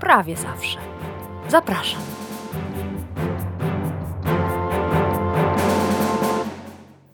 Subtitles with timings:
[0.00, 0.78] prawie zawsze.
[1.48, 2.00] Zapraszam.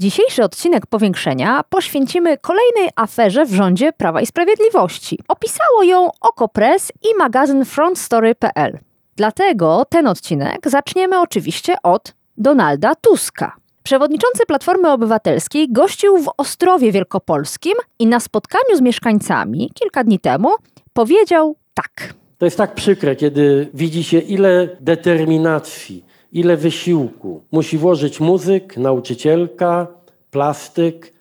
[0.00, 5.18] Dzisiejszy odcinek powiększenia poświęcimy kolejnej aferze w rządzie Prawa i Sprawiedliwości.
[5.28, 8.78] Opisało ją Okopres i magazyn frontstory.pl.
[9.16, 13.56] Dlatego ten odcinek zaczniemy oczywiście od Donalda Tuska.
[13.82, 20.48] Przewodniczący Platformy Obywatelskiej gościł w Ostrowie Wielkopolskim i na spotkaniu z mieszkańcami kilka dni temu
[20.92, 22.14] powiedział tak.
[22.38, 29.86] To jest tak przykre, kiedy widzi się, ile determinacji, ile wysiłku musi włożyć muzyk, nauczycielka,
[30.30, 31.12] plastyk,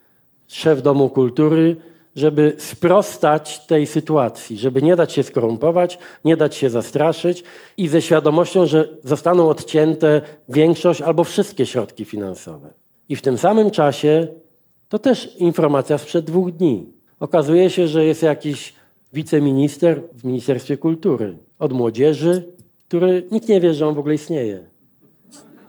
[0.47, 1.75] szef domu kultury,
[2.15, 7.43] żeby sprostać tej sytuacji, żeby nie dać się skorumpować, nie dać się zastraszyć
[7.77, 12.73] i ze świadomością, że zostaną odcięte większość albo wszystkie środki finansowe.
[13.09, 14.27] I w tym samym czasie
[14.89, 16.93] to też informacja sprzed dwóch dni.
[17.19, 18.73] Okazuje się, że jest jakiś
[19.13, 22.53] wiceminister w Ministerstwie Kultury od młodzieży,
[22.87, 24.73] który nikt nie wie, że on w ogóle istnieje.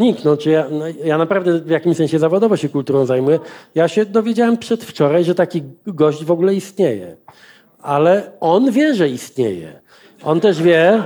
[0.00, 3.38] Nikt, no, czy ja, no, ja naprawdę w jakimś sensie zawodowo się kulturą zajmuję.
[3.74, 7.16] Ja się dowiedziałem przedwczoraj, że taki gość w ogóle istnieje.
[7.82, 9.80] Ale on wie, że istnieje.
[10.24, 11.02] On też wie,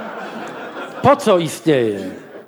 [1.03, 1.99] po co istnieje.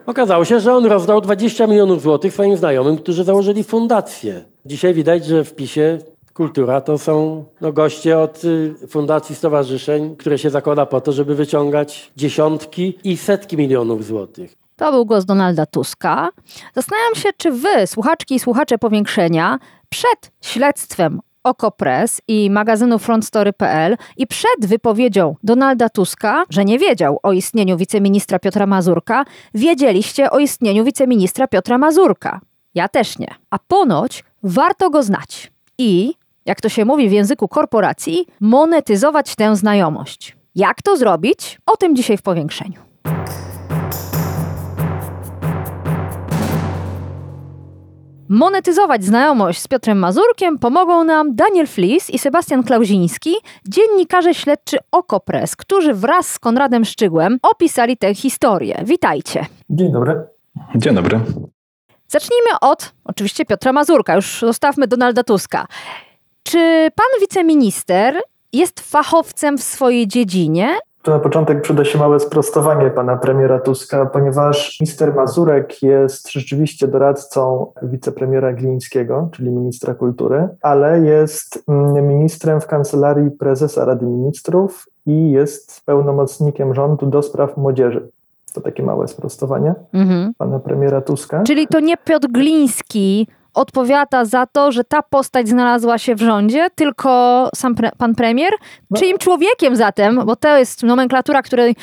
[0.07, 4.45] Okazało się, że on rozdał 20 milionów złotych swoim znajomym, którzy założyli fundację.
[4.67, 5.99] Dzisiaj widać, że w PiSie
[6.35, 11.35] kultura to są no, goście od y, fundacji, stowarzyszeń, które się zakłada po to, żeby
[11.35, 14.55] wyciągać dziesiątki i setki milionów złotych.
[14.77, 16.29] To był głos Donalda Tuska.
[16.75, 19.59] Zastanawiam się, czy wy, słuchaczki i słuchacze powiększenia,
[19.89, 27.33] przed śledztwem Okopres i magazynu frontstory.pl i przed wypowiedzią Donalda Tuska, że nie wiedział o
[27.33, 29.25] istnieniu wiceministra Piotra Mazurka,
[29.55, 32.41] wiedzieliście o istnieniu wiceministra Piotra Mazurka.
[32.75, 33.35] Ja też nie.
[33.51, 35.53] A ponoć warto go znać.
[35.79, 36.15] I,
[36.51, 40.37] jak to się mówi w języku korporacji, monetyzować tę znajomość.
[40.55, 41.59] Jak to zrobić?
[41.67, 42.81] O tym dzisiaj w powiększeniu.
[48.29, 53.35] Monetyzować znajomość z Piotrem Mazurkiem pomogą nam Daniel Flis i Sebastian Klauziński,
[53.69, 58.83] dziennikarze śledczy Okopres, którzy wraz z Konradem Szczygłem opisali tę historię.
[58.85, 59.47] Witajcie.
[59.71, 60.23] Dzień dobry.
[60.75, 61.21] Dzień dobry.
[62.09, 65.67] Zacznijmy od oczywiście Piotra Mazurka, już zostawmy Donalda Tuska.
[66.51, 68.15] Czy pan wiceminister
[68.53, 74.07] jest fachowcem w swojej dziedzinie tu na początek przyda się małe sprostowanie pana premiera Tuska,
[74.07, 82.61] ponieważ minister Mazurek jest rzeczywiście doradcą wicepremiera Glińskiego, czyli ministra kultury, ale jest mm, ministrem
[82.61, 88.09] w kancelarii prezesa Rady Ministrów i jest pełnomocnikiem rządu do spraw młodzieży.
[88.55, 90.35] To takie małe sprostowanie mhm.
[90.39, 91.43] pana premiera Tuska.
[91.43, 96.69] Czyli to nie Piotr Gliński odpowiada za to, że ta postać znalazła się w rządzie,
[96.75, 98.53] tylko sam pre pan premier?
[98.91, 98.97] No.
[98.97, 101.77] Czyim człowiekiem zatem, bo to jest nomenklatura, której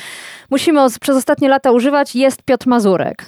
[0.50, 3.24] musimy przez ostatnie lata używać, jest Piotr Mazurek?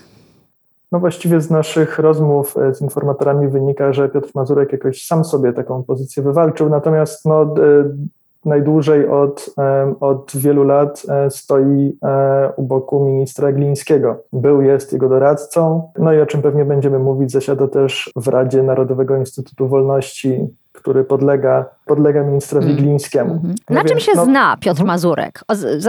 [0.93, 5.53] No właściwie z naszych rozmów e, z informatorami wynika, że Piotr Mazurek jakoś sam sobie
[5.53, 7.55] taką pozycję wywalczył, natomiast no,
[8.45, 9.55] najdłużej od,
[10.01, 14.17] od wielu lat e, stoi e, u boku ministra Glińskiego.
[14.33, 18.63] Był, jest jego doradcą, no i o czym pewnie będziemy mówić, zasiada też w Radzie
[18.63, 22.77] Narodowego Instytutu Wolności, który podlega, podlega ministrowi mm.
[22.77, 23.31] Glińskiemu.
[23.31, 23.75] Mm -hmm.
[23.75, 24.87] Na czym się no, zna Piotr mhm.
[24.87, 25.45] Mazurek?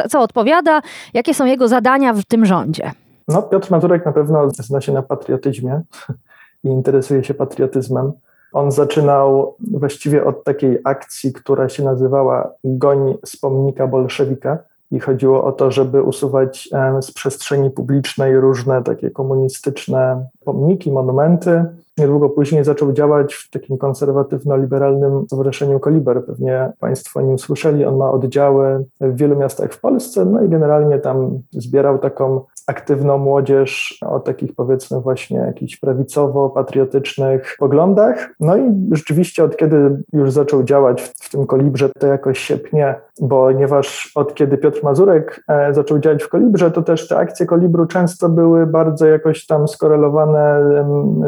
[0.09, 0.81] Co odpowiada?
[1.13, 2.91] Jakie są jego zadania w tym rządzie?
[3.28, 5.81] No, Piotr Mazurek na pewno zna się na patriotyzmie
[6.63, 8.12] i interesuje się patriotyzmem.
[8.53, 14.57] On zaczynał właściwie od takiej akcji, która się nazywała Goń z pomnika bolszewika.
[14.92, 16.69] I chodziło o to, żeby usuwać
[17.01, 21.65] z przestrzeni publicznej różne takie komunistyczne pomniki, monumenty.
[21.98, 26.25] Niedługo później zaczął działać w takim konserwatywno-liberalnym stowarzyszeniu Koliber.
[26.25, 27.86] Pewnie Państwo o nim słyszeli.
[27.86, 33.18] On ma oddziały w wielu miastach w Polsce, no i generalnie tam zbierał taką aktywną
[33.18, 38.29] młodzież o takich powiedzmy właśnie jakichś prawicowo-patriotycznych poglądach.
[38.39, 42.57] No i rzeczywiście od kiedy już zaczął działać w, w tym kolibrze, to jakoś się
[42.57, 42.95] pnie,
[43.29, 47.85] ponieważ od kiedy Piotr Mazurek e, zaczął działać w kolibrze, to też te akcje kolibru
[47.85, 50.62] często były bardzo jakoś tam skorelowane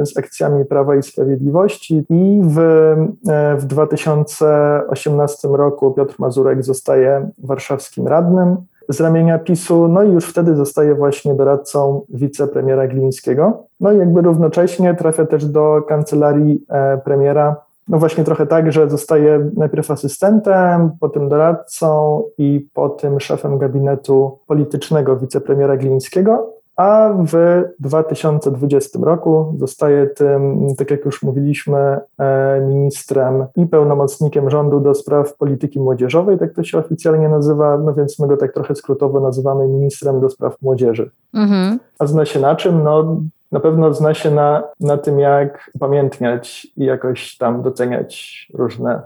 [0.04, 8.08] z akcjami Prawa i Sprawiedliwości i w, e, w 2018 roku Piotr Mazurek zostaje warszawskim
[8.08, 8.58] radnym.
[8.90, 13.64] Z ramienia PiSu, no i już wtedy zostaje właśnie doradcą wicepremiera Glińskiego.
[13.80, 17.56] No i jakby równocześnie trafia też do kancelarii e, premiera
[17.88, 25.18] no właśnie trochę tak, że zostaje najpierw asystentem, potem doradcą i potem szefem gabinetu politycznego
[25.18, 33.66] wicepremiera Glińskiego, a w 2020 roku zostaje tym, tak jak już mówiliśmy, e, ministrem i
[33.66, 38.38] pełnomocnikiem rządu do spraw polityki młodzieżowej, tak to się oficjalnie nazywa, no więc my go
[38.38, 41.12] tak trochę skrótowo nazywamy ministrem do spraw młodzieży.
[41.34, 41.80] Mhm.
[42.00, 42.84] A zna się na czym?
[42.84, 43.18] No
[43.52, 49.02] na pewno zna się na, na tym, jak pamiętniać i jakoś tam doceniać różne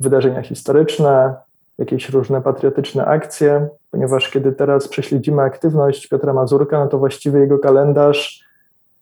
[0.00, 1.34] wydarzenia historyczne,
[1.78, 7.58] jakieś różne patriotyczne akcje, ponieważ kiedy teraz prześledzimy aktywność Piotra Mazurka, no to właściwie jego
[7.58, 8.48] kalendarz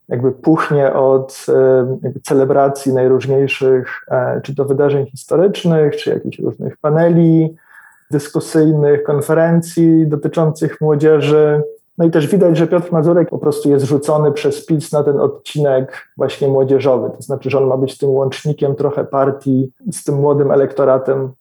[0.08, 6.76] jakby puchnie od e, jakby celebracji najróżniejszych, e, czy to wydarzeń historycznych, czy jakichś różnych
[6.76, 7.56] paneli
[8.10, 11.62] dyskusyjnych, konferencji dotyczących młodzieży,
[11.98, 15.20] no i też widać, że Piotr Mazurek po prostu jest rzucony przez PiS na ten
[15.20, 17.10] odcinek właśnie młodzieżowy.
[17.16, 21.32] To znaczy, że on ma być tym łącznikiem trochę partii z tym młodym elektoratem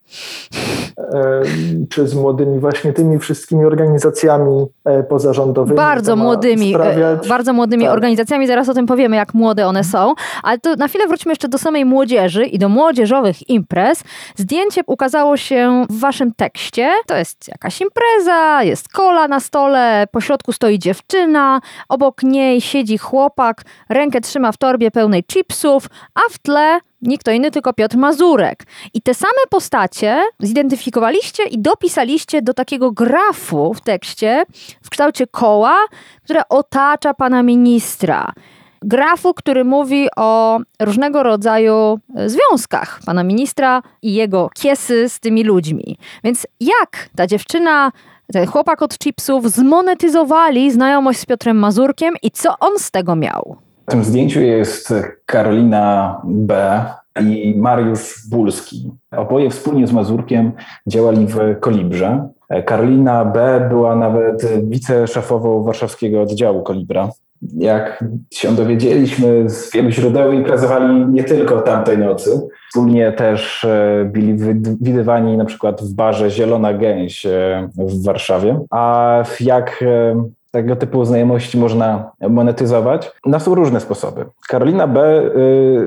[1.90, 5.78] czy z młodymi właśnie tymi wszystkimi organizacjami e, pozarządowymi.
[5.78, 7.30] Bardzo młodymi, e, sprawiać...
[7.30, 7.94] bardzo młodymi tak.
[7.94, 10.13] organizacjami, zaraz o tym powiemy, jak młode one są,
[10.44, 14.04] ale to na chwilę wróćmy jeszcze do samej młodzieży i do młodzieżowych imprez.
[14.36, 16.90] Zdjęcie ukazało się w waszym tekście.
[17.07, 22.97] To jest jakaś impreza, jest kola na stole, po środku stoi dziewczyna, obok niej siedzi
[22.97, 27.97] chłopak, rękę trzyma w torbie pełnej chipsów, a w tle nikt kto inny, tylko Piotr
[27.97, 28.63] Mazurek.
[28.94, 34.45] I te same postacie zidentyfikowaliście i dopisaliście do takiego grafu w tekście
[34.81, 35.77] w kształcie koła,
[36.24, 38.33] które otacza pana ministra.
[38.81, 45.97] Grafu, który mówi o różnego rodzaju związkach pana ministra i jego kiesy z tymi ludźmi.
[46.24, 47.92] Więc jak ta dziewczyna
[48.33, 53.56] ten chłopak od chipsów zmonetyzowali znajomość z Piotrem Mazurkiem i co on z tego miał?
[53.88, 54.94] W tym zdjęciu jest
[55.25, 56.81] Karolina B.
[57.22, 58.92] i Mariusz Bulski.
[59.12, 60.51] Oboje wspólnie z Mazurkiem
[60.88, 62.30] działali w Kolibrze.
[62.66, 63.68] Karolina B.
[63.69, 67.10] była nawet wiceszefową warszawskiego oddziału Kolibra.
[67.57, 72.48] Jak się dowiedzieliśmy z wielu źródeł, imprezowali nie tylko tamtej nocy.
[72.75, 74.36] Wspólnie też e, byli
[74.81, 78.60] widywani na przykład w barze Zielona Gęś e, w Warszawie.
[78.69, 83.12] A jak e, tego typu znajomości można monetyzować?
[83.25, 84.25] No są różne sposoby.
[84.50, 85.22] Karolina B.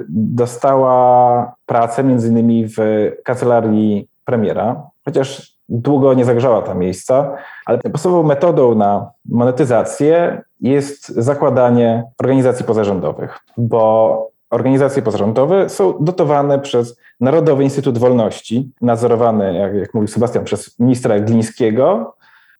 [0.08, 2.76] Dostała pracę między innymi w
[3.24, 7.36] kancelarii premiera, chociaż długo nie zagrzała tam miejsca,
[7.66, 16.98] ale podstawową metodą na monetyzację jest zakładanie organizacji pozarządowych, bo organizacje pozarządowe są dotowane przez
[17.20, 22.14] Narodowy Instytut Wolności, nadzorowany, jak, jak mówił Sebastian, przez ministra Glińskiego,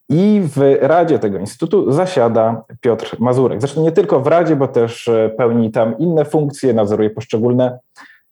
[0.08, 3.60] i w Radzie tego Instytutu zasiada Piotr Mazurek.
[3.60, 7.78] Zresztą nie tylko w Radzie, bo też e, pełni tam inne funkcje, nadzoruje poszczególne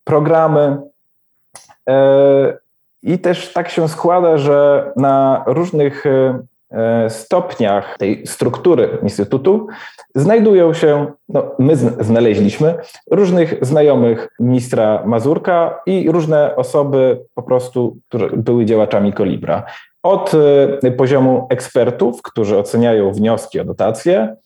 [0.05, 0.79] programy.
[1.89, 2.59] E,
[3.03, 6.39] I też tak się składa, że na różnych e,
[7.09, 9.67] stopniach tej struktury Instytutu
[10.15, 12.75] znajdują się, no, my znaleźliśmy,
[13.11, 19.65] różnych znajomych ministra Mazurka i różne osoby po prostu, które były działaczami Kolibra.
[20.03, 20.33] Od
[20.85, 24.37] y, poziomu ekspertów, którzy oceniają wnioski o dotacje, e,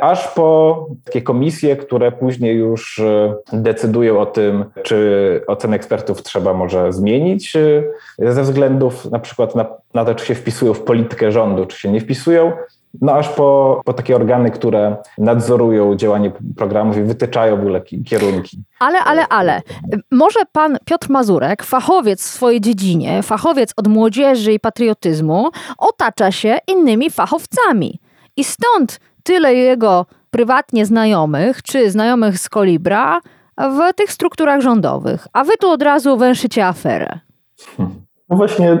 [0.00, 6.54] aż po takie komisje, które później już y, decydują o tym, czy ocenę ekspertów trzeba
[6.54, 7.84] może zmienić y,
[8.18, 11.92] ze względów na przykład na, na to, czy się wpisują w politykę rządu, czy się
[11.92, 12.52] nie wpisują,
[13.00, 18.62] no aż po, po takie organy, które nadzorują działanie programów i wytyczają w ogóle kierunki.
[18.78, 19.62] Ale, ale, ale,
[20.10, 26.58] może pan Piotr Mazurek, fachowiec w swojej dziedzinie, fachowiec od młodzieży i patriotyzmu, otacza się
[26.66, 28.00] innymi fachowcami.
[28.36, 33.20] I stąd tyle jego prywatnie znajomych, czy znajomych z Kolibra
[33.58, 35.26] w tych strukturach rządowych.
[35.32, 37.18] A wy tu od razu węszycie aferę.
[38.28, 38.78] No właśnie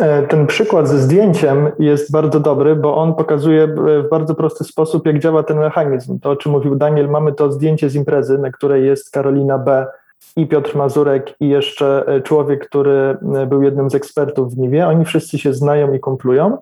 [0.00, 5.06] E, ten przykład ze zdjęciem jest bardzo dobry, bo on pokazuje w bardzo prosty sposób,
[5.06, 6.20] jak działa ten mechanizm.
[6.20, 9.86] To, o czym mówił Daniel, mamy to zdjęcie z imprezy, na której jest Karolina B.
[10.36, 14.86] i Piotr Mazurek i jeszcze e, człowiek, który e, był jednym z ekspertów w Niwie.
[14.88, 16.58] Oni wszyscy się znają i kumplują.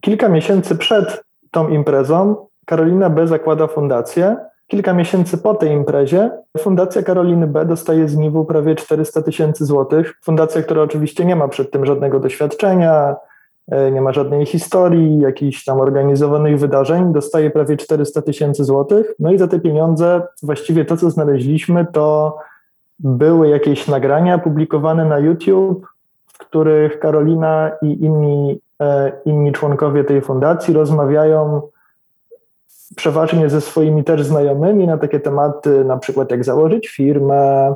[0.00, 3.26] Kilka miesięcy przed tą imprezą Karolina B.
[3.26, 4.36] zakłada fundację
[4.70, 10.14] Kilka miesięcy po tej imprezie Fundacja Karoliny B dostaje z NIW prawie 400 tysięcy złotych.
[10.22, 13.16] Fundacja, która oczywiście nie ma przed tym żadnego doświadczenia,
[13.70, 19.14] e, nie ma żadnej historii, jakichś tam organizowanych wydarzeń, dostaje prawie 400 tysięcy złotych.
[19.18, 22.36] No i za te pieniądze właściwie to, co znaleźliśmy, to
[22.98, 25.86] były jakieś nagrania publikowane na YouTube,
[26.26, 28.60] w których Karolina i inni
[29.24, 31.62] inni członkowie tej fundacji rozmawiają
[32.96, 37.74] przeważnie ze swoimi też znajomymi na takie tematy, na przykład jak założyć firmę,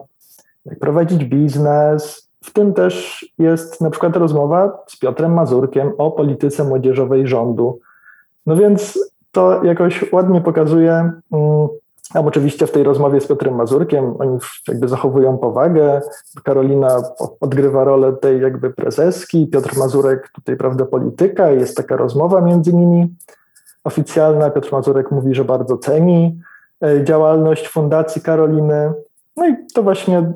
[0.66, 2.30] jak prowadzić biznes.
[2.42, 7.78] W tym też jest na przykład rozmowa z Piotrem Mazurkiem o polityce młodzieżowej rządu.
[8.46, 8.98] No więc
[9.32, 11.10] to jakoś ładnie pokazuje,
[12.14, 16.00] a oczywiście w tej rozmowie z Piotrem Mazurkiem oni jakby zachowują powagę.
[16.44, 17.02] Karolina
[17.40, 21.50] odgrywa rolę tej jakby prezeski, Piotr Mazurek tutaj, prawda, polityka.
[21.50, 23.14] Jest taka rozmowa między nimi
[23.84, 24.50] oficjalna.
[24.50, 26.40] Piotr Mazurek mówi, że bardzo ceni
[26.84, 28.92] e, działalność Fundacji Karoliny.
[29.36, 30.32] No i to właśnie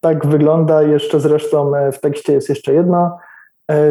[0.00, 0.82] tak wygląda.
[0.82, 3.27] Jeszcze zresztą e, w tekście jest jeszcze jedno e,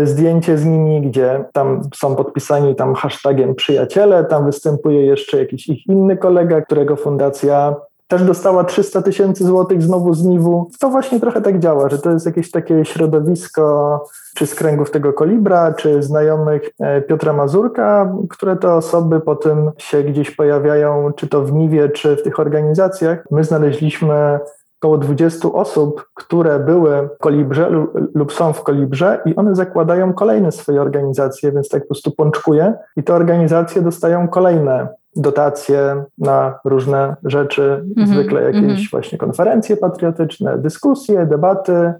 [0.03, 5.87] zdjęcie z nimi, gdzie tam są podpisani tam hashtagiem przyjaciele, tam występuje jeszcze jakiś ich
[5.87, 7.75] inny kolega, którego fundacja
[8.07, 10.69] też dostała 300 tysięcy złotych znowu z NIW.
[10.79, 14.05] To właśnie trochę tak działa, że to jest jakieś takie środowisko,
[14.35, 20.03] czy z kręgów tego kolibra, czy znajomych e, Piotra Mazurka, które te osoby potem się
[20.03, 23.23] gdzieś pojawiają, czy to w NIW-ie, czy w tych organizacjach.
[23.31, 24.39] My znaleźliśmy
[24.79, 27.69] około 20 osób, które były w Kolibrze
[28.15, 32.73] lub są w Kolibrze i one zakładają kolejne swoje organizacje, więc tak po prostu pączkuje
[32.95, 38.91] i te organizacje dostają kolejne dotacje na różne rzeczy, mm -hmm, zwykle jakieś mm -hmm.
[38.91, 41.93] właśnie konferencje patriotyczne, dyskusje, debaty.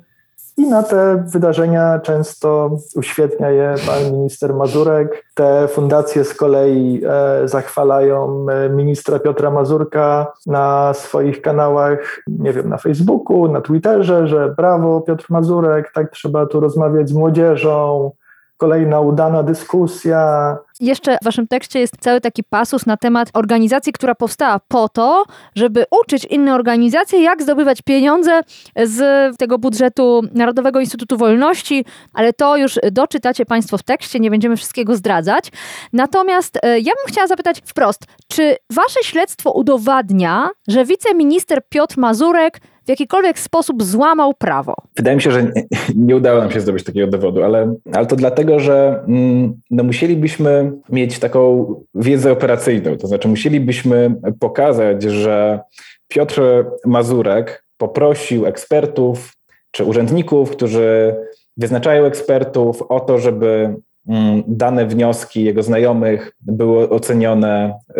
[0.57, 5.25] I na te wydarzenia często uświetnia je pan minister Mazurek.
[5.33, 12.69] Te fundacje z kolei e, zachwalają e, ministra Piotra Mazurka na swoich kanałach, nie wiem,
[12.69, 18.11] na Facebooku, na Twitterze, że brawo Piotr Mazurek, tak trzeba tu rozmawiać z młodzieżą,
[18.57, 20.57] kolejna udana dyskusja.
[20.79, 25.23] Jeszcze w waszym tekście jest cały taki pasus na temat organizacji, która powstała po to,
[25.55, 28.41] żeby uczyć inne organizacje, jak zdobywać pieniądze
[28.83, 34.57] z tego budżetu Narodowego Instytutu Wolności, ale to już doczytacie Państwo w tekście, nie będziemy
[34.57, 35.51] wszystkiego zdradzać.
[35.93, 42.59] Natomiast e, ja bym chciała zapytać wprost, czy wasze śledztwo udowadnia, że wiceminister Piotr Mazurek
[42.87, 44.75] w jakikolwiek sposób złamał prawo?
[44.95, 45.65] Wydaje mi się, że nie,
[45.95, 50.71] nie udało nam się zdobyć takiego dowodu, ale, ale to dlatego, że mm, no, musielibyśmy
[50.89, 55.59] mieć taką wiedzę operacyjną, to znaczy musielibyśmy pokazać, że
[56.07, 56.41] Piotr
[56.85, 59.33] Mazurek poprosił ekspertów
[59.71, 61.15] czy urzędników, którzy
[61.57, 63.75] wyznaczają ekspertów o to, żeby
[64.07, 67.93] mm, dane wnioski jego znajomych były ocenione e,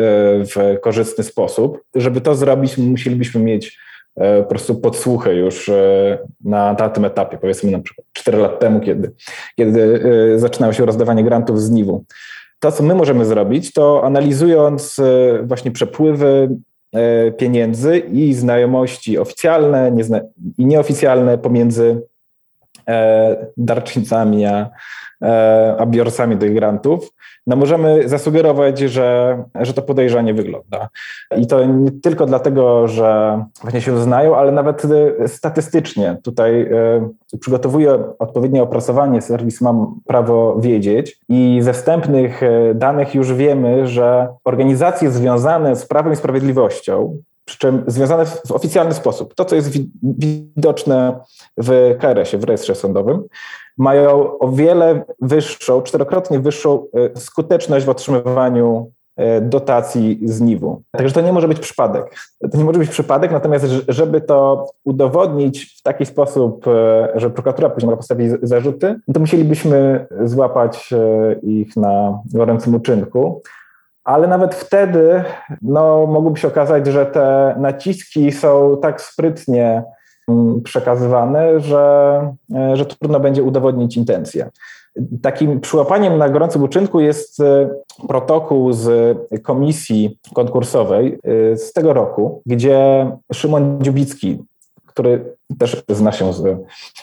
[0.46, 1.82] w korzystny sposób.
[1.96, 3.87] Żeby to zrobić, musielibyśmy mieć
[4.17, 9.12] po prostu podsłuchy już e, na, tym etapie, powiedzmy na przykład 4 lat temu, kiedy,
[9.55, 10.01] kiedy
[10.36, 12.03] e, zaczynało się rozdawanie grantów z NIW-u.
[12.59, 15.01] To, co my możemy zrobić, to analizując
[15.43, 16.50] właśnie przepływy
[17.38, 19.91] pieniędzy i znajomości oficjalne
[20.57, 22.01] i nieoficjalne pomiędzy
[23.58, 24.70] darczyńcami a,
[25.77, 27.12] a biorcami tych grantów,
[27.48, 30.89] no możemy zasugerować, że, że to podejrzanie wygląda.
[31.38, 34.84] I to nie tylko dlatego, że właśnie się znają, ale nawet
[35.20, 36.17] e, statystycznie.
[36.24, 36.70] Tutaj
[37.39, 44.27] przygotowuję odpowiednie opracowanie, serwis Mam Prawo Wiedzieć i ze wstępnych e, danych już wiemy, że
[44.44, 47.17] organizacje związane z Prawem i Sprawiedliwością,
[47.48, 49.72] przy czym związane w oficjalny sposób, to co jest
[50.04, 51.20] widoczne
[51.58, 53.24] w KRS-ie, w rejestrze sądowym,
[53.77, 56.86] mają o wiele wyższą, czterokrotnie wyższą
[57.16, 60.82] e, skuteczność w otrzymywaniu e, dotacji z NIW-u.
[60.92, 62.16] Także to nie może być przypadek.
[62.51, 67.70] To nie może być przypadek, natomiast żeby to udowodnić w taki sposób, e, że prokuratura
[67.70, 70.94] później mogła postawić zarzuty, to musielibyśmy złapać
[71.44, 73.42] ich na gorącym uczynku.
[74.08, 75.24] Ale nawet wtedy
[75.62, 79.84] no, mogłoby się okazać, że te naciski są tak sprytnie
[80.64, 82.34] przekazywane, że,
[82.74, 84.50] że trudno będzie udowodnić intencję.
[85.22, 87.70] Takim przyłapaniem na gorącym uczynku jest e,
[88.08, 94.44] protokół z komisji konkursowej e, z tego roku, gdzie Szymon Dziubicki,
[94.86, 96.44] który też zna się z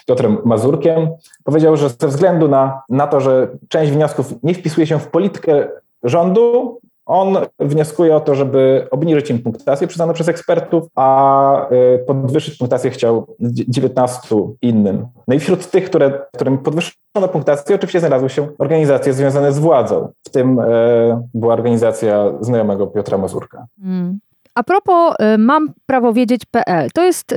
[0.06, 1.08] Piotrem Mazurkiem,
[1.44, 5.68] powiedział, że ze względu na, na to, że część wniosków nie wpisuje się w politykę
[6.04, 12.58] rządu, on wnioskuje o to, żeby obniżyć im punktację przyznaną przez ekspertów, a y, podwyższyć
[12.58, 15.06] punktację chciał 19 innym.
[15.28, 20.08] No i wśród tych, które, którym podwyższono punktację, oczywiście znalazły się organizacje związane z władzą.
[20.26, 23.66] W tym e, była organizacja znajomego Piotra Mazurka.
[23.82, 24.18] Hmm.
[24.54, 26.12] A propos y, mam prawo
[26.94, 27.36] to jest y,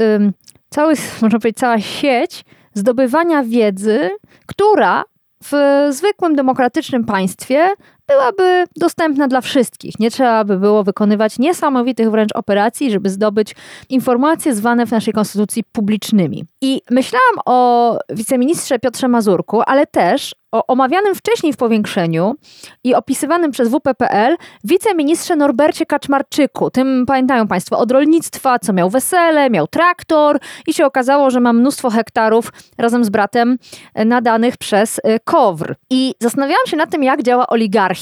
[0.70, 4.10] cały, można powiedzieć, cała sieć zdobywania wiedzy,
[4.46, 5.04] która
[5.44, 7.68] w zwykłym demokratycznym państwie
[8.08, 10.00] byłaby dostępna dla wszystkich.
[10.00, 13.56] Nie trzeba by było wykonywać niesamowitych wręcz operacji, żeby zdobyć
[13.90, 16.46] informacje zwane w naszej konstytucji publicznymi.
[16.62, 22.36] I myślałam o wiceministrze Piotrze Mazurku, ale też o omawianym wcześniej w powiększeniu
[22.84, 26.72] i opisywanym przez WPPL wiceministrze Norbercie Kaczmarczyku.
[26.72, 31.54] Tym pamiętają Państwo od rolnictwa, co miał wesele, miał traktor i się okazało, że ma
[31.54, 33.58] mnóstwo hektarów razem z bratem
[33.96, 35.76] nadanych przez y, KOWR.
[35.90, 37.97] I zastanawiałam się nad tym, jak działa oligarchia.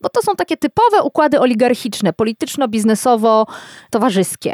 [0.00, 4.52] Bo to są takie typowe układy oligarchiczne, polityczno-biznesowo-towarzyskie.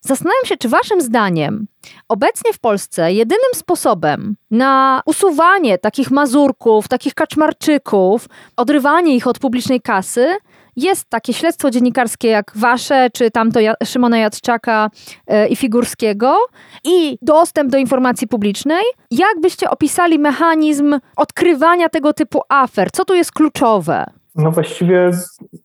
[0.00, 1.66] Zastanawiam się, czy Waszym zdaniem
[2.08, 9.80] obecnie w Polsce jedynym sposobem na usuwanie takich mazurków, takich kaczmarczyków, odrywanie ich od publicznej
[9.80, 10.36] kasy
[10.76, 14.90] jest takie śledztwo dziennikarskie jak wasze, czy tamto Szymona Jadczaka
[15.26, 16.36] e, i Figurskiego
[16.84, 18.84] i dostęp do informacji publicznej.
[19.10, 22.90] Jak byście opisali mechanizm odkrywania tego typu afer?
[22.92, 24.19] Co tu jest kluczowe?
[24.42, 25.10] No właściwie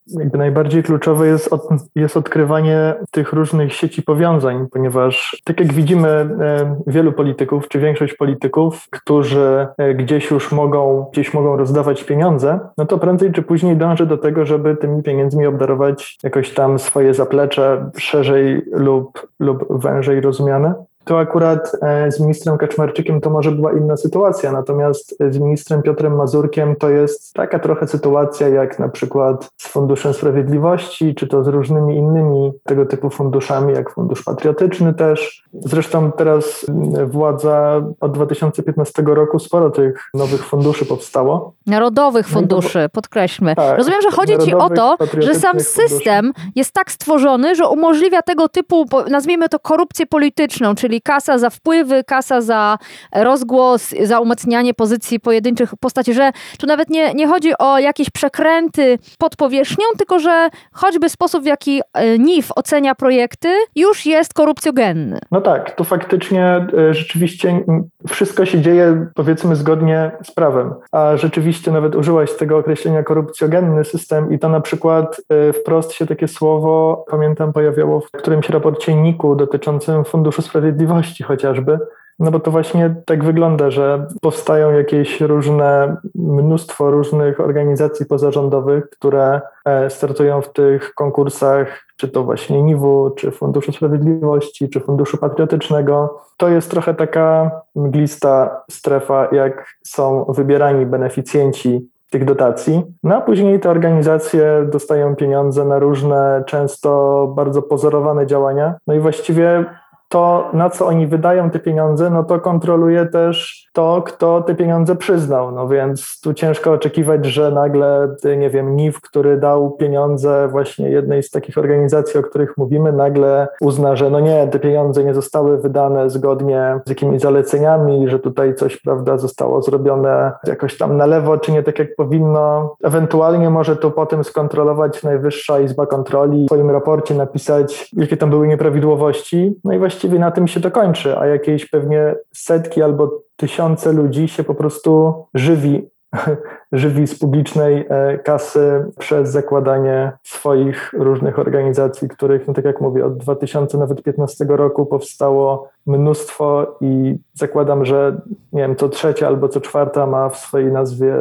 [0.07, 1.61] jakby najbardziej kluczowe jest, od,
[1.95, 8.13] jest odkrywanie tych różnych sieci powiązań, ponieważ tak jak widzimy e, wielu polityków, czy większość
[8.13, 13.77] polityków, którzy e, gdzieś już mogą, gdzieś mogą rozdawać pieniądze, no to prędzej czy później
[13.77, 20.21] dąży do tego, żeby tymi pieniędzmi obdarować jakoś tam swoje zaplecze szerzej lub, lub wężej
[20.21, 20.73] rozumiane.
[21.05, 26.15] To akurat e, z ministrem Kaczmarczykiem to może była inna sytuacja, natomiast z ministrem Piotrem
[26.15, 31.47] Mazurkiem to jest taka trochę sytuacja jak na przykład z Funduszem Sprawiedliwości, czy to z
[31.47, 35.43] różnymi innymi tego typu funduszami, jak Fundusz Patriotyczny też.
[35.53, 36.65] Zresztą teraz
[37.05, 41.53] władza od 2015 roku sporo tych nowych funduszy powstało.
[41.67, 43.55] Narodowych no funduszy, podkreślmy.
[43.55, 46.51] Tak, Rozumiem, że chodzi Ci o to, że sam system funduszy.
[46.55, 51.49] jest tak stworzony, że umożliwia tego typu, nazwijmy to korupcję polityczną, czyli czyli kasa za
[51.49, 52.77] wpływy, kasa za
[53.15, 58.97] rozgłos, za umacnianie pozycji pojedynczych postaci, że tu nawet nie, nie chodzi o jakieś przekręty
[59.19, 65.19] pod powierzchnią, tylko że choćby sposób, w jaki e, NIF ocenia projekty, już jest korupcjogenny.
[65.31, 67.63] No tak, tu faktycznie e, rzeczywiście
[68.07, 74.33] wszystko się dzieje powiedzmy zgodnie z prawem, a rzeczywiście nawet użyłaś tego określenia korupcjogenny system
[74.33, 79.35] i to na przykład e, wprost się takie słowo, pamiętam, pojawiało w którymś raporcie NIK-u
[79.35, 81.79] dotyczącym Funduszu Sprawiedliwości chociażby,
[82.19, 89.41] no bo to właśnie tak wygląda, że powstają jakieś różne, mnóstwo różnych organizacji pozarządowych, które
[89.65, 96.21] e, startują w tych konkursach, czy to właśnie NIW, czy Funduszu Sprawiedliwości, czy Funduszu Patriotycznego.
[96.37, 102.83] To jest trochę taka mglista strefa, jak są wybierani beneficjenci tych dotacji.
[103.03, 108.75] No a później te organizacje dostają pieniądze na różne, często bardzo pozorowane działania.
[108.87, 109.65] No i właściwie
[110.09, 114.95] to, na co oni wydają te pieniądze, no to kontroluje też to, kto te pieniądze
[114.95, 115.51] przyznał.
[115.51, 121.23] No więc tu ciężko oczekiwać, że nagle, nie wiem, NIW, który dał pieniądze właśnie jednej
[121.23, 125.57] z takich organizacji, o których mówimy, nagle uzna, że no nie, te pieniądze nie zostały
[125.57, 131.37] wydane zgodnie z jakimiś zaleceniami, że tutaj coś, prawda, zostało zrobione jakoś tam na lewo,
[131.37, 132.75] czy nie tak jak powinno.
[132.83, 138.47] Ewentualnie może to potem skontrolować Najwyższa Izba Kontroli, w swoim raporcie napisać, jakie tam były
[138.47, 139.59] nieprawidłowości.
[139.63, 143.93] No i właśnie właściwie na tym się to kończy, a jakieś pewnie setki albo tysiące
[143.93, 145.89] ludzi się po prostu żywi
[146.71, 153.05] żywi z publicznej e, kasy przez zakładanie swoich różnych organizacji, których, no tak jak mówię,
[153.05, 158.21] od 2015 roku powstało mnóstwo i zakładam, że
[158.53, 161.15] nie wiem, co trzecia albo co czwarta ma w swojej nazwie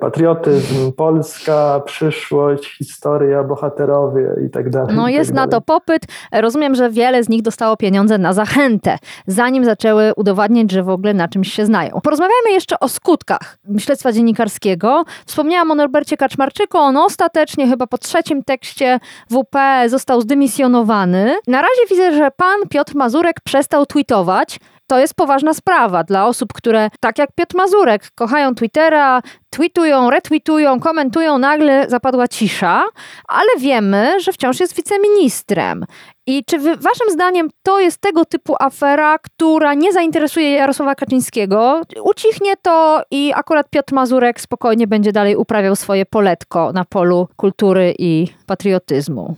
[0.00, 4.96] patriotyzm, Polska, przyszłość, historia, bohaterowie i tak dalej.
[4.96, 5.46] No tak jest dalej.
[5.46, 6.02] na to popyt.
[6.32, 11.14] Rozumiem, że wiele z nich dostało pieniądze na zachętę, zanim zaczęły udowadniać, że w ogóle
[11.14, 12.00] na czymś się znają.
[12.02, 15.04] Porozmawiajmy jeszcze o skutkach śledztwa dziennikarskiego.
[15.26, 16.78] Wspomniałam o Norbercie Kaczmarczyku.
[16.78, 21.34] On ostatecznie chyba po trzecim tekście WP został zdymisjonowany.
[21.46, 26.52] Na razie widzę, że pan Piotr Mazurek przestał tweetować to jest poważna sprawa dla osób,
[26.52, 32.84] które, tak jak Piotr Mazurek, kochają Twittera, tweetują, retweetują, komentują, nagle zapadła cisza,
[33.28, 35.84] ale wiemy, że wciąż jest wiceministrem.
[36.26, 41.82] I czy wy, waszym zdaniem to jest tego typu afera, która nie zainteresuje Jarosława Kaczyńskiego?
[42.02, 47.94] Ucichnie to i akurat Piotr Mazurek spokojnie będzie dalej uprawiał swoje poletko na polu kultury
[47.98, 49.36] i patriotyzmu.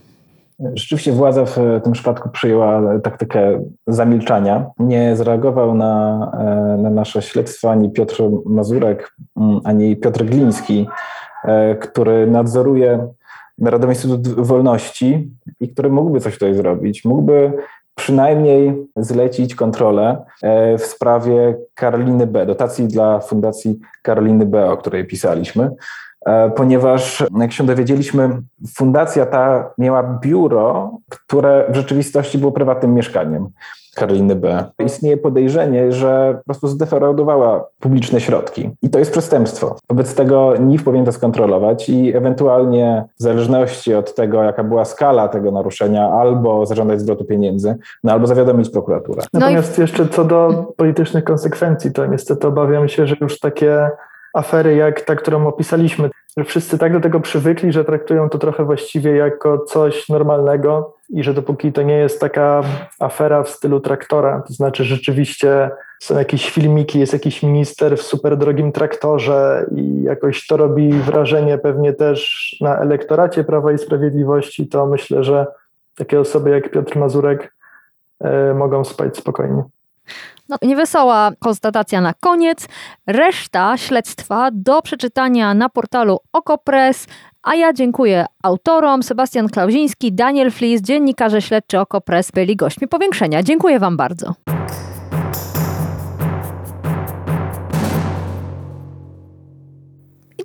[0.59, 4.65] Rzeczywiście władza w tym przypadku przyjęła taktykę zamilczania.
[4.79, 10.87] Nie zareagował na, e, na nasze śledztwo ani Piotr Mazurek, mm, ani Piotr Gliński,
[11.43, 13.07] e, który nadzoruje
[13.57, 17.05] Narodowy Instytut Wolności i który mógłby coś tutaj zrobić.
[17.05, 17.53] Mógłby
[17.95, 25.07] przynajmniej zlecić kontrolę e, w sprawie Karoliny B, dotacji dla Fundacji Karoliny B, o której
[25.07, 25.69] pisaliśmy.
[26.25, 28.29] E, ponieważ jak się dowiedzieliśmy,
[28.75, 33.49] fundacja ta miała biuro, które w rzeczywistości było prywatnym mieszkaniem.
[33.95, 34.65] Karoliny B.
[34.85, 38.69] Istnieje podejrzenie, że po prostu zdefraudowała publiczne środki.
[38.81, 39.75] I to jest przestępstwo.
[39.89, 45.27] Wobec tego NIF powinien to skontrolować i ewentualnie w zależności od tego, jaka była skala
[45.27, 49.21] tego naruszenia, albo zażądać zwrotu pieniędzy, no albo zawiadomić prokuraturę.
[49.33, 49.81] Natomiast no i...
[49.81, 53.89] jeszcze co do politycznych konsekwencji, to niestety obawiam się, że już takie
[54.33, 56.09] afery jak ta, którą opisaliśmy,
[56.45, 61.33] wszyscy tak do tego przywykli, że traktują to trochę właściwie jako coś normalnego i że
[61.33, 62.61] dopóki to nie jest taka
[62.99, 65.69] afera w stylu traktora, to znaczy rzeczywiście
[66.01, 71.57] są jakieś filmiki, jest jakiś minister w super drogim traktorze i jakoś to robi wrażenie
[71.57, 75.45] pewnie też na elektoracie Prawa i Sprawiedliwości, to myślę, że
[75.95, 77.53] takie osoby jak Piotr Mazurek
[78.51, 79.63] y, mogą spać spokojnie.
[80.53, 82.67] No, niewesoła konstatacja na koniec.
[83.07, 87.07] Reszta śledztwa do przeczytania na portalu Okopres.
[87.43, 89.03] A ja dziękuję autorom.
[89.03, 93.43] Sebastian Klauziński, Daniel Flis, dziennikarze śledczy Okopres byli gośćmi powiększenia.
[93.43, 94.33] Dziękuję Wam bardzo.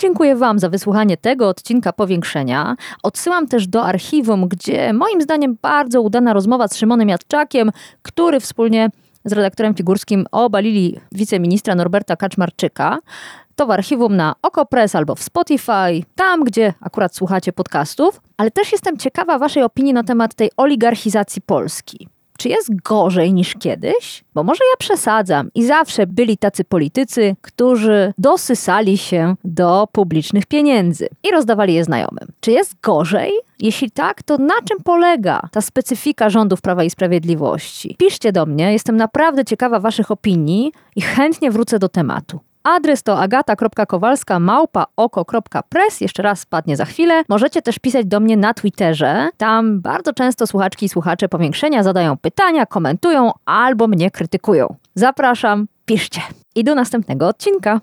[0.00, 2.76] Dziękuję Wam za wysłuchanie tego odcinka powiększenia.
[3.02, 7.70] Odsyłam też do archiwum, gdzie moim zdaniem bardzo udana rozmowa z Szymonem Jadczakiem,
[8.02, 8.90] który wspólnie
[9.28, 12.98] z redaktorem Figurskim obalili wiceministra Norberta Kaczmarczyka.
[13.56, 18.20] To w archiwum na OkoPress albo w Spotify, tam gdzie akurat słuchacie podcastów.
[18.36, 22.08] Ale też jestem ciekawa Waszej opinii na temat tej oligarchizacji Polski.
[22.38, 24.24] Czy jest gorzej niż kiedyś?
[24.34, 31.08] Bo może ja przesadzam i zawsze byli tacy politycy, którzy dosysali się do publicznych pieniędzy
[31.28, 32.28] i rozdawali je znajomym.
[32.40, 33.32] Czy jest gorzej?
[33.60, 37.96] Jeśli tak, to na czym polega ta specyfika rządów Prawa i Sprawiedliwości?
[37.98, 42.40] Piszcie do mnie, jestem naprawdę ciekawa Waszych opinii i chętnie wrócę do tematu.
[42.62, 44.40] Adres to agata.kowalska
[44.96, 46.00] oko.press.
[46.00, 47.22] Jeszcze raz spadnie za chwilę.
[47.28, 49.28] Możecie też pisać do mnie na Twitterze.
[49.36, 54.74] Tam bardzo często słuchaczki i słuchacze powiększenia zadają pytania, komentują albo mnie krytykują.
[54.94, 56.20] Zapraszam, piszcie.
[56.54, 57.80] I do następnego odcinka.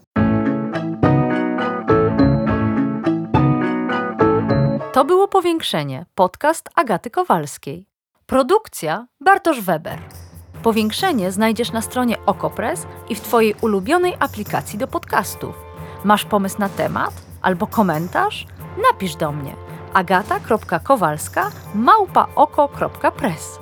[4.93, 7.87] To było Powiększenie, podcast Agaty Kowalskiej.
[8.25, 10.24] Produkcja Bartosz Weber.
[10.65, 15.55] Powiększenie znajdziesz na stronie Okopres i w Twojej ulubionej aplikacji do podcastów.
[16.03, 18.47] Masz pomysł na temat albo komentarz?
[18.91, 19.55] Napisz do mnie
[19.93, 23.59] agata.kowalska małpaoko.press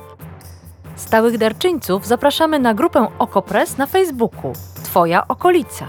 [0.96, 4.52] Stałych darczyńców zapraszamy na grupę Okopres na Facebooku
[4.84, 5.86] Twoja okolica.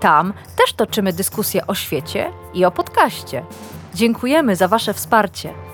[0.00, 3.44] Tam też toczymy dyskusje o świecie i o podcaście.
[3.94, 5.71] Dziękujemy za Wasze wsparcie.